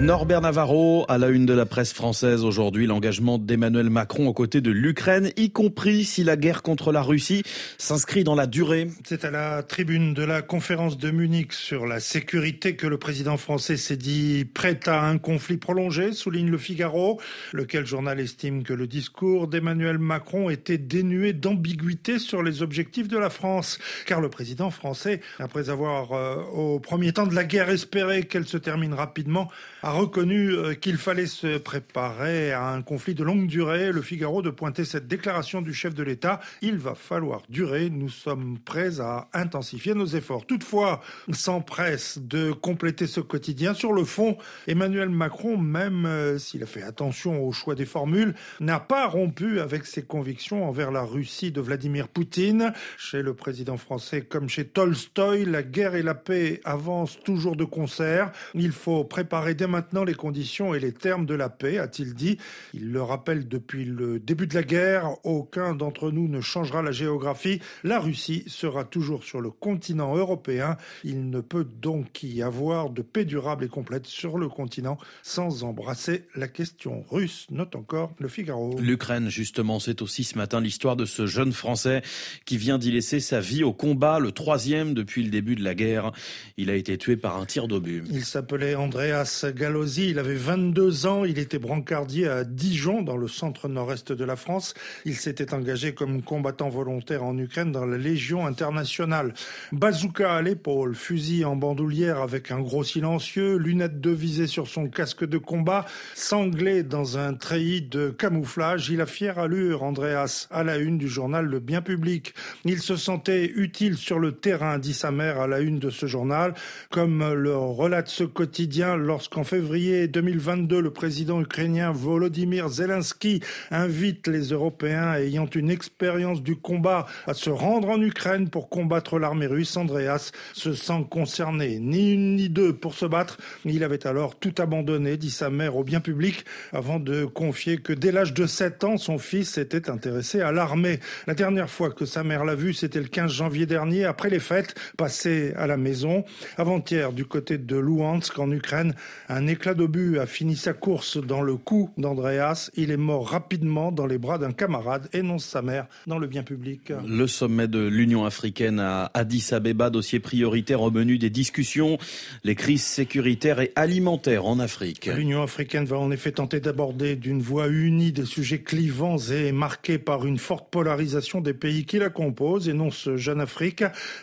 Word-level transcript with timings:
Norbert 0.00 0.40
Navarro, 0.40 1.04
à 1.08 1.18
la 1.18 1.28
une 1.28 1.44
de 1.44 1.52
la 1.52 1.66
presse 1.66 1.92
française 1.92 2.42
aujourd'hui, 2.42 2.86
l'engagement 2.86 3.36
d'Emmanuel 3.36 3.90
Macron 3.90 4.28
aux 4.28 4.32
côtés 4.32 4.62
de 4.62 4.70
l'Ukraine, 4.70 5.30
y 5.36 5.50
compris 5.50 6.04
si 6.04 6.24
la 6.24 6.38
guerre 6.38 6.62
contre 6.62 6.90
la 6.90 7.02
Russie 7.02 7.42
s'inscrit 7.76 8.24
dans 8.24 8.34
la 8.34 8.46
durée. 8.46 8.88
C'est 9.04 9.26
à 9.26 9.30
la 9.30 9.62
tribune 9.62 10.14
de 10.14 10.22
la 10.22 10.40
conférence 10.40 10.96
de 10.96 11.10
Munich 11.10 11.52
sur 11.52 11.86
la 11.86 12.00
sécurité 12.00 12.76
que 12.76 12.86
le 12.86 12.96
président 12.96 13.36
français 13.36 13.76
s'est 13.76 13.98
dit 13.98 14.46
prêt 14.46 14.80
à 14.86 15.04
un 15.04 15.18
conflit 15.18 15.58
prolongé, 15.58 16.12
souligne 16.12 16.48
le 16.48 16.58
Figaro, 16.58 17.20
lequel 17.52 17.84
journal 17.84 18.20
estime 18.20 18.62
que 18.62 18.72
le 18.72 18.86
discours 18.86 19.48
d'Emmanuel 19.48 19.98
Macron 19.98 20.48
était 20.48 20.78
dénué 20.78 21.34
d'ambiguïté 21.34 22.18
sur 22.18 22.42
les 22.42 22.62
objectifs 22.62 23.08
de 23.08 23.18
la 23.18 23.28
France. 23.28 23.78
Car 24.06 24.22
le 24.22 24.30
président 24.30 24.70
français, 24.70 25.20
après 25.38 25.68
avoir 25.68 26.12
euh, 26.12 26.36
au 26.54 26.80
premier 26.80 27.12
temps 27.12 27.26
de 27.26 27.34
la 27.34 27.44
guerre 27.44 27.68
espéré 27.68 28.22
qu'elle 28.22 28.46
se 28.46 28.56
termine 28.56 28.94
rapidement, 28.94 29.50
reconnu 29.92 30.52
euh, 30.52 30.74
qu'il 30.74 30.96
fallait 30.96 31.26
se 31.26 31.58
préparer 31.58 32.52
à 32.52 32.68
un 32.68 32.82
conflit 32.82 33.14
de 33.14 33.24
longue 33.24 33.46
durée. 33.46 33.90
Le 33.90 34.02
Figaro 34.02 34.42
de 34.42 34.50
pointer 34.50 34.84
cette 34.84 35.08
déclaration 35.08 35.62
du 35.62 35.74
chef 35.74 35.94
de 35.94 36.02
l'État. 36.04 36.38
Il 36.62 36.76
va 36.76 36.94
falloir 36.94 37.42
durer. 37.48 37.90
Nous 37.90 38.08
sommes 38.08 38.58
prêts 38.64 39.00
à 39.00 39.28
intensifier 39.32 39.94
nos 39.94 40.06
efforts. 40.06 40.46
Toutefois, 40.46 41.00
s'empresse 41.32 42.18
de 42.18 42.52
compléter 42.52 43.06
ce 43.06 43.20
quotidien. 43.20 43.74
Sur 43.74 43.92
le 43.92 44.04
fond, 44.04 44.36
Emmanuel 44.66 45.08
Macron, 45.08 45.56
même 45.56 46.06
euh, 46.06 46.38
s'il 46.38 46.62
a 46.62 46.66
fait 46.66 46.82
attention 46.82 47.42
au 47.42 47.50
choix 47.52 47.74
des 47.74 47.86
formules, 47.86 48.34
n'a 48.60 48.78
pas 48.78 49.08
rompu 49.08 49.60
avec 49.60 49.86
ses 49.86 50.02
convictions 50.02 50.68
envers 50.68 50.92
la 50.92 51.02
Russie 51.02 51.52
de 51.52 51.60
Vladimir 51.60 52.06
Poutine. 52.06 52.72
Chez 52.96 53.22
le 53.22 53.34
président 53.34 53.76
français 53.76 54.20
comme 54.20 54.48
chez 54.48 54.66
Tolstoï, 54.66 55.46
la 55.46 55.62
guerre 55.62 55.96
et 55.96 56.02
la 56.02 56.14
paix 56.14 56.60
avancent 56.64 57.18
toujours 57.24 57.56
de 57.56 57.64
concert. 57.64 58.30
Il 58.54 58.72
faut 58.72 59.04
préparer 59.04 59.54
dès 59.54 59.66
maintenant 59.66 59.79
les 60.06 60.14
conditions 60.14 60.74
et 60.74 60.80
les 60.80 60.92
termes 60.92 61.26
de 61.26 61.34
la 61.34 61.48
paix, 61.48 61.78
a-t-il 61.78 62.14
dit. 62.14 62.38
Il 62.74 62.92
le 62.92 63.02
rappelle 63.02 63.48
depuis 63.48 63.84
le 63.84 64.18
début 64.18 64.46
de 64.46 64.54
la 64.54 64.62
guerre, 64.62 65.10
aucun 65.24 65.74
d'entre 65.74 66.10
nous 66.10 66.28
ne 66.28 66.40
changera 66.40 66.82
la 66.82 66.92
géographie. 66.92 67.60
La 67.84 67.98
Russie 67.98 68.44
sera 68.46 68.84
toujours 68.84 69.24
sur 69.24 69.40
le 69.40 69.50
continent 69.50 70.16
européen. 70.16 70.76
Il 71.04 71.30
ne 71.30 71.40
peut 71.40 71.64
donc 71.64 72.22
y 72.22 72.42
avoir 72.42 72.90
de 72.90 73.02
paix 73.02 73.24
durable 73.24 73.64
et 73.64 73.68
complète 73.68 74.06
sur 74.06 74.38
le 74.38 74.48
continent 74.48 74.98
sans 75.22 75.64
embrasser 75.64 76.24
la 76.34 76.48
question 76.48 77.04
russe, 77.10 77.46
note 77.50 77.76
encore 77.76 78.12
le 78.18 78.28
Figaro. 78.28 78.78
L'Ukraine, 78.78 79.28
justement, 79.28 79.78
c'est 79.78 80.02
aussi 80.02 80.24
ce 80.24 80.36
matin 80.36 80.60
l'histoire 80.60 80.96
de 80.96 81.04
ce 81.04 81.26
jeune 81.26 81.52
Français 81.52 82.02
qui 82.44 82.56
vient 82.56 82.78
d'y 82.78 82.90
laisser 82.90 83.20
sa 83.20 83.40
vie 83.40 83.64
au 83.64 83.72
combat, 83.72 84.18
le 84.18 84.32
troisième 84.32 84.94
depuis 84.94 85.22
le 85.22 85.30
début 85.30 85.56
de 85.56 85.64
la 85.64 85.74
guerre. 85.74 86.12
Il 86.56 86.70
a 86.70 86.74
été 86.74 86.98
tué 86.98 87.16
par 87.16 87.36
un 87.36 87.46
tir 87.46 87.68
d'obus. 87.68 88.04
Il 88.10 88.24
s'appelait 88.24 88.74
Andreas 88.74 89.44
Gallosi, 89.70 90.10
il 90.10 90.18
avait 90.18 90.34
22 90.34 91.06
ans, 91.06 91.24
il 91.24 91.38
était 91.38 91.60
brancardier 91.60 92.26
à 92.26 92.42
Dijon, 92.42 93.02
dans 93.02 93.16
le 93.16 93.28
centre 93.28 93.68
nord-est 93.68 94.10
de 94.10 94.24
la 94.24 94.34
France. 94.34 94.74
Il 95.04 95.14
s'était 95.14 95.54
engagé 95.54 95.94
comme 95.94 96.22
combattant 96.22 96.68
volontaire 96.68 97.22
en 97.22 97.38
Ukraine 97.38 97.70
dans 97.70 97.86
la 97.86 97.96
Légion 97.96 98.48
internationale. 98.48 99.32
Bazooka 99.70 100.34
à 100.34 100.42
l'épaule, 100.42 100.96
fusil 100.96 101.44
en 101.44 101.54
bandoulière 101.54 102.18
avec 102.18 102.50
un 102.50 102.58
gros 102.58 102.82
silencieux, 102.82 103.58
lunettes 103.58 104.00
de 104.00 104.10
visée 104.10 104.48
sur 104.48 104.66
son 104.66 104.88
casque 104.88 105.24
de 105.24 105.38
combat, 105.38 105.86
sanglé 106.16 106.82
dans 106.82 107.16
un 107.16 107.34
treillis 107.34 107.82
de 107.82 108.10
camouflage. 108.10 108.90
Il 108.90 109.00
a 109.00 109.06
fière 109.06 109.38
allure, 109.38 109.84
Andreas, 109.84 110.48
à 110.50 110.64
la 110.64 110.78
une 110.78 110.98
du 110.98 111.06
journal 111.06 111.46
Le 111.46 111.60
Bien 111.60 111.80
Public. 111.80 112.34
Il 112.64 112.80
se 112.80 112.96
sentait 112.96 113.52
utile 113.54 113.96
sur 113.96 114.18
le 114.18 114.32
terrain, 114.32 114.78
dit 114.78 114.94
sa 114.94 115.12
mère 115.12 115.38
à 115.38 115.46
la 115.46 115.60
une 115.60 115.78
de 115.78 115.90
ce 115.90 116.06
journal, 116.06 116.54
comme 116.90 117.34
le 117.34 117.56
relate 117.56 118.08
ce 118.08 118.24
quotidien 118.24 118.96
lorsqu'en 118.96 119.44
février 119.60 120.08
2022, 120.08 120.80
le 120.80 120.90
président 120.90 121.38
ukrainien 121.38 121.92
Volodymyr 121.92 122.70
Zelensky 122.70 123.42
invite 123.70 124.26
les 124.26 124.52
Européens 124.52 125.16
ayant 125.16 125.44
une 125.44 125.70
expérience 125.70 126.42
du 126.42 126.56
combat 126.56 127.04
à 127.26 127.34
se 127.34 127.50
rendre 127.50 127.90
en 127.90 128.00
Ukraine 128.00 128.48
pour 128.48 128.70
combattre 128.70 129.18
l'armée 129.18 129.46
russe. 129.46 129.76
Andreas 129.76 130.32
se 130.54 130.72
sent 130.72 131.04
concerné, 131.10 131.78
ni 131.78 132.14
une 132.14 132.36
ni 132.36 132.48
deux 132.48 132.72
pour 132.72 132.94
se 132.94 133.04
battre. 133.04 133.36
Il 133.66 133.84
avait 133.84 134.06
alors 134.06 134.38
tout 134.38 134.54
abandonné, 134.56 135.18
dit 135.18 135.30
sa 135.30 135.50
mère 135.50 135.76
au 135.76 135.84
bien 135.84 136.00
public, 136.00 136.46
avant 136.72 136.98
de 136.98 137.26
confier 137.26 137.76
que 137.76 137.92
dès 137.92 138.12
l'âge 138.12 138.32
de 138.32 138.46
7 138.46 138.84
ans, 138.84 138.96
son 138.96 139.18
fils 139.18 139.50
s'était 139.50 139.90
intéressé 139.90 140.40
à 140.40 140.52
l'armée. 140.52 141.00
La 141.26 141.34
dernière 141.34 141.68
fois 141.68 141.90
que 141.90 142.06
sa 142.06 142.24
mère 142.24 142.46
l'a 142.46 142.54
vu, 142.54 142.72
c'était 142.72 143.00
le 143.00 143.08
15 143.08 143.30
janvier 143.30 143.66
dernier, 143.66 144.06
après 144.06 144.30
les 144.30 144.40
fêtes, 144.40 144.74
passées 144.96 145.52
à 145.58 145.66
la 145.66 145.76
maison. 145.76 146.24
Avant-hier, 146.56 147.12
du 147.12 147.26
côté 147.26 147.58
de 147.58 147.76
Luhansk, 147.76 148.38
en 148.38 148.50
Ukraine, 148.50 148.94
un 149.28 149.39
éclat 149.46 149.74
d'obus 149.74 150.18
a 150.18 150.26
fini 150.26 150.56
sa 150.56 150.72
course 150.72 151.16
dans 151.16 151.42
le 151.42 151.56
cou 151.56 151.90
d'Andreas. 151.98 152.70
Il 152.76 152.90
est 152.90 152.96
mort 152.96 153.28
rapidement 153.28 153.92
dans 153.92 154.06
les 154.06 154.18
bras 154.18 154.38
d'un 154.38 154.52
camarade, 154.52 155.08
énonce 155.12 155.44
sa 155.44 155.62
mère 155.62 155.86
dans 156.06 156.18
le 156.18 156.26
bien 156.26 156.42
public. 156.42 156.92
Le 157.06 157.26
sommet 157.26 157.68
de 157.68 157.80
l'Union 157.80 158.24
africaine 158.24 158.80
à 158.80 159.10
Addis 159.14 159.48
Abeba, 159.52 159.90
dossier 159.90 160.20
prioritaire 160.20 160.82
au 160.82 160.90
menu 160.90 161.18
des 161.18 161.30
discussions, 161.30 161.98
les 162.44 162.54
crises 162.54 162.82
sécuritaires 162.84 163.60
et 163.60 163.72
alimentaires 163.76 164.46
en 164.46 164.58
Afrique. 164.58 165.06
L'Union 165.06 165.42
africaine 165.42 165.84
va 165.84 165.98
en 165.98 166.10
effet 166.10 166.32
tenter 166.32 166.60
d'aborder 166.60 167.16
d'une 167.16 167.42
voix 167.42 167.68
unie 167.68 168.12
des 168.12 168.24
sujets 168.24 168.60
clivants 168.60 169.18
et 169.18 169.52
marqués 169.52 169.98
par 169.98 170.26
une 170.26 170.38
forte 170.38 170.70
polarisation 170.70 171.40
des 171.40 171.54
pays 171.54 171.84
qui 171.84 171.98
la 171.98 172.10
composent, 172.10 172.68
énonce 172.68 173.08
Jeune 173.16 173.40
Afrique. 173.40 173.82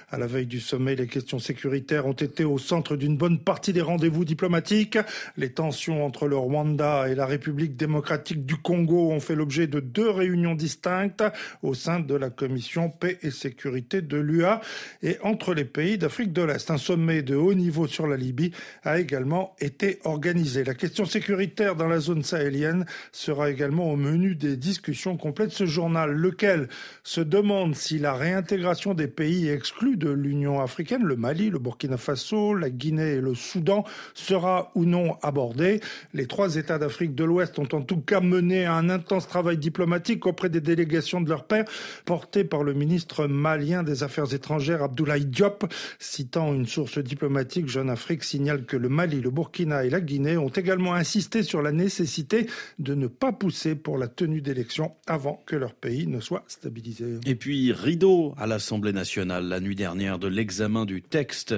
À 0.09 0.17
la 0.17 0.27
veille 0.27 0.45
du 0.45 0.59
sommet, 0.59 0.95
les 0.95 1.07
questions 1.07 1.39
sécuritaires 1.39 2.05
ont 2.05 2.13
été 2.13 2.43
au 2.43 2.57
centre 2.57 2.95
d'une 2.95 3.17
bonne 3.17 3.39
partie 3.39 3.73
des 3.73 3.81
rendez-vous 3.81 4.25
diplomatiques. 4.25 4.97
Les 5.37 5.51
tensions 5.51 6.05
entre 6.05 6.27
le 6.27 6.37
Rwanda 6.37 7.09
et 7.09 7.15
la 7.15 7.25
République 7.25 7.75
démocratique 7.75 8.45
du 8.45 8.55
Congo 8.55 9.11
ont 9.11 9.19
fait 9.19 9.35
l'objet 9.35 9.67
de 9.67 9.79
deux 9.79 10.09
réunions 10.09 10.55
distinctes 10.55 11.23
au 11.63 11.73
sein 11.73 11.99
de 11.99 12.15
la 12.15 12.29
commission 12.29 12.89
paix 12.89 13.17
et 13.21 13.31
sécurité 13.31 14.01
de 14.01 14.17
l'UA 14.17 14.61
et 15.03 15.17
entre 15.23 15.53
les 15.53 15.65
pays 15.65 15.97
d'Afrique 15.97 16.33
de 16.33 16.41
l'Est. 16.41 16.71
Un 16.71 16.77
sommet 16.77 17.21
de 17.21 17.35
haut 17.35 17.53
niveau 17.53 17.87
sur 17.87 18.07
la 18.07 18.17
Libye 18.17 18.51
a 18.83 18.99
également 18.99 19.55
été 19.59 19.99
organisé. 20.03 20.63
La 20.63 20.73
question 20.73 21.05
sécuritaire 21.05 21.75
dans 21.75 21.87
la 21.87 21.99
zone 21.99 22.23
sahélienne 22.23 22.85
sera 23.11 23.49
également 23.49 23.91
au 23.91 23.95
menu 23.95 24.35
des 24.35 24.57
discussions 24.57 25.17
complètes 25.17 25.51
ce 25.51 25.65
journal, 25.65 26.11
lequel 26.11 26.67
se 27.03 27.21
demande 27.21 27.75
si 27.75 27.99
la 27.99 28.13
réintégration 28.13 28.93
des 28.93 29.07
pays 29.07 29.49
exclus 29.49 29.97
de 29.97 30.09
l'Union 30.09 30.61
africaine, 30.61 31.03
le 31.03 31.15
Mali, 31.15 31.49
le 31.49 31.59
Burkina 31.59 31.97
Faso, 31.97 32.53
la 32.53 32.69
Guinée 32.69 33.13
et 33.13 33.21
le 33.21 33.35
Soudan, 33.35 33.83
sera 34.13 34.71
ou 34.75 34.85
non 34.85 34.96
abordée. 35.21 35.79
Les 36.13 36.27
trois 36.27 36.55
États 36.55 36.77
d'Afrique 36.77 37.15
de 37.15 37.23
l'Ouest 37.23 37.59
ont 37.59 37.67
en 37.73 37.81
tout 37.81 38.01
cas 38.01 38.19
mené 38.19 38.65
un 38.65 38.89
intense 38.89 39.27
travail 39.27 39.57
diplomatique 39.57 40.25
auprès 40.25 40.49
des 40.49 40.61
délégations 40.61 41.21
de 41.21 41.29
leur 41.29 41.45
père, 41.45 41.65
porté 42.05 42.43
par 42.43 42.63
le 42.63 42.73
ministre 42.73 43.27
malien 43.27 43.83
des 43.83 44.03
Affaires 44.03 44.33
étrangères 44.33 44.83
Abdoulaye 44.83 45.25
Diop. 45.25 45.65
Citant 45.99 46.53
une 46.53 46.65
source 46.65 46.99
diplomatique, 46.99 47.67
Jeune 47.67 47.89
Afrique 47.89 48.23
signale 48.23 48.65
que 48.65 48.77
le 48.77 48.89
Mali, 48.89 49.21
le 49.21 49.29
Burkina 49.31 49.85
et 49.85 49.89
la 49.89 50.01
Guinée 50.01 50.37
ont 50.37 50.49
également 50.49 50.93
insisté 50.93 51.43
sur 51.43 51.61
la 51.61 51.71
nécessité 51.71 52.47
de 52.79 52.95
ne 52.95 53.07
pas 53.07 53.31
pousser 53.31 53.75
pour 53.75 53.97
la 53.97 54.07
tenue 54.07 54.41
d'élections 54.41 54.95
avant 55.05 55.41
que 55.45 55.55
leur 55.55 55.73
pays 55.73 56.07
ne 56.07 56.19
soit 56.19 56.43
stabilisé. 56.47 57.05
Et 57.25 57.35
puis, 57.35 57.71
rideau 57.71 58.33
à 58.37 58.47
l'Assemblée 58.47 58.93
nationale 58.93 59.45
la 59.47 59.59
nuit 59.59 59.75
dernière 59.75 60.19
de 60.19 60.27
l'examen 60.27 60.85
du 60.85 61.01
texte 61.01 61.55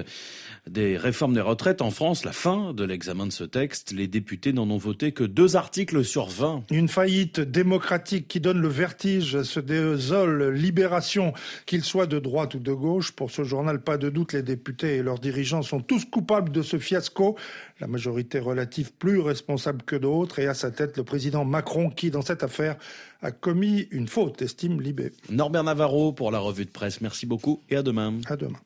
des 0.68 0.98
réformes 0.98 1.34
des 1.34 1.42
retraites 1.42 1.82
en 1.82 1.92
France, 1.92 2.26
la 2.26 2.32
fin 2.32 2.74
de 2.74 2.84
l'examen 2.84 3.26
de 3.30 3.34
ce 3.34 3.46
texte. 3.46 3.92
Les 3.92 4.08
députés 4.08 4.52
n'en 4.52 4.70
ont 4.70 4.78
voté 4.78 5.14
que 5.14 5.24
deux 5.24 5.56
articles 5.56 6.04
sur 6.04 6.28
20. 6.28 6.64
Une 6.72 6.90
faillite 6.90 7.40
démocratique 7.40 8.28
qui 8.28 8.40
donne 8.40 8.60
le 8.60 8.68
vertige, 8.68 9.42
se 9.44 9.60
désole 9.60 10.50
Libération, 10.50 11.34
qu'ils 11.66 11.84
soient 11.84 12.08
de 12.08 12.20
droite 12.20 12.56
ou 12.56 12.60
de 12.60 12.74
gauche. 12.74 13.14
Pour 13.14 13.32
ce 13.32 13.44
journal, 13.44 13.82
pas 13.82 13.98
de 13.98 14.10
doute, 14.10 14.34
les 14.34 14.44
députés 14.44 14.98
et 14.98 15.04
leurs 15.04 15.20
dirigeants 15.20 15.62
sont 15.62 15.80
tous 15.80 16.06
coupables 16.06 16.52
de 16.52 16.62
ce 16.62 16.78
fiasco. 16.78 17.38
La 17.80 17.88
majorité 17.88 18.40
relative 18.40 18.92
plus 18.94 19.20
responsable 19.20 19.84
que 19.84 19.96
d'autres 19.96 20.40
et 20.40 20.48
à 20.48 20.54
sa 20.54 20.72
tête 20.72 20.98
le 20.98 21.04
président 21.04 21.46
Macron 21.46 21.90
qui, 21.90 22.12
dans 22.12 22.22
cette 22.22 22.44
affaire, 22.44 22.76
a 23.22 23.32
commis 23.32 23.88
une 23.92 24.08
faute, 24.08 24.42
estime 24.42 24.82
Libé. 24.82 25.12
Norbert 25.30 25.64
Navarro 25.64 26.12
pour 26.12 26.32
la 26.32 26.40
revue 26.40 26.66
de 26.66 26.72
presse. 26.72 27.02
Merci 27.02 27.26
beaucoup 27.26 27.62
et 27.70 27.76
à 27.76 27.84
demain. 27.84 28.16
À 28.28 28.36
demain. 28.36 28.60